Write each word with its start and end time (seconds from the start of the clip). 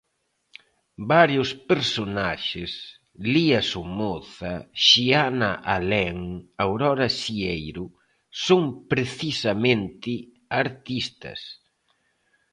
Varios 1.13 1.49
personaxes 1.71 2.71
–Lía 3.31 3.61
Somoza, 3.73 4.53
Xiana 4.87 5.51
Alén, 5.75 6.17
Aurora 6.65 7.07
Sieiro– 7.19 7.87
son 8.45 8.63
precisamente 8.93 10.11
artistas. 10.63 11.39